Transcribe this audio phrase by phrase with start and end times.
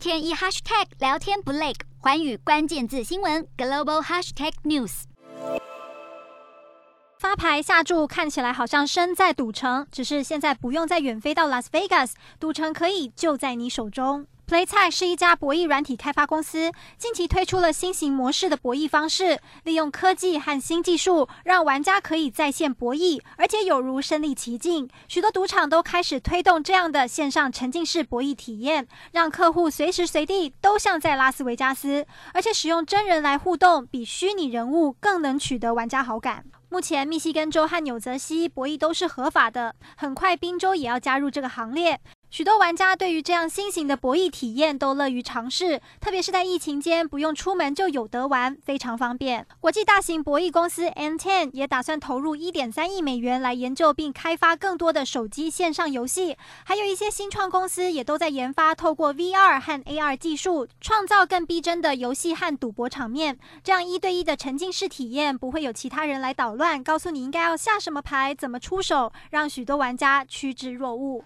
[0.00, 5.02] 天一 hashtag 聊天不累，环宇关键字新闻 global hashtag news。
[7.18, 14.26] 发牌下注看起来好像身在赌城，只是现在不用再远飞到 Las Vegas，赌城可以就在你手中。
[14.50, 24.90] Play 菜是一家博弈软体开发公司，近期推出了新型模式的博弈方式，利用科技和新技术，让玩家可以在线博弈，而且有如身临其境。
[25.06, 32.04] 许多赌场都开始推动这样的线上沉浸式博弈体验，让客户随时随地都像在拉斯维加斯，
[32.34, 36.44] 而且使用真人来互动，比虚拟人物更能取得玩家好感。
[36.68, 42.00] 目前，密西根州和纽泽西博弈都是合法的，很快宾州也要加入这个行列。
[42.30, 49.44] 许多玩家对于这样新型的博弈体验都乐于尝试，特别是在疫情间不用出门就有得玩，非常方便。
[49.58, 63.36] 国际大型博弈公司 N10 也打算投入一点三亿美元来研究并开发更多的手机线上游戏，还有一些新创公司也都在研发透过 VR 和 AR 技术，创造更逼真的游戏和赌博场面。
[63.64, 71.24] 这样一对一的沉浸式体验不会有其他人来捣乱，告诉你应该要下什么牌、怎么出手，让许多玩家趋之若鹜。